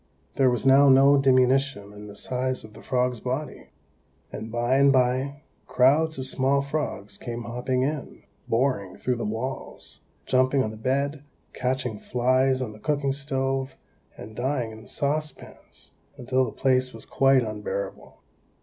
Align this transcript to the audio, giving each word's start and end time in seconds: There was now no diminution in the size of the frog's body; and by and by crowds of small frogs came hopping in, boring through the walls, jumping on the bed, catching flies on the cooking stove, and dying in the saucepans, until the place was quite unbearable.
There 0.35 0.49
was 0.49 0.65
now 0.65 0.89
no 0.89 1.15
diminution 1.15 1.93
in 1.93 2.07
the 2.07 2.15
size 2.15 2.63
of 2.63 2.73
the 2.73 2.81
frog's 2.81 3.19
body; 3.19 3.67
and 4.31 4.51
by 4.51 4.77
and 4.77 4.91
by 4.91 5.43
crowds 5.67 6.17
of 6.17 6.25
small 6.25 6.63
frogs 6.63 7.19
came 7.19 7.43
hopping 7.43 7.83
in, 7.83 8.23
boring 8.47 8.97
through 8.97 9.17
the 9.17 9.23
walls, 9.25 9.99
jumping 10.25 10.63
on 10.63 10.71
the 10.71 10.75
bed, 10.75 11.23
catching 11.53 11.99
flies 11.99 12.63
on 12.63 12.71
the 12.71 12.79
cooking 12.79 13.11
stove, 13.11 13.75
and 14.17 14.35
dying 14.35 14.71
in 14.71 14.81
the 14.81 14.87
saucepans, 14.87 15.91
until 16.17 16.45
the 16.45 16.51
place 16.51 16.95
was 16.95 17.05
quite 17.05 17.43
unbearable. 17.43 18.23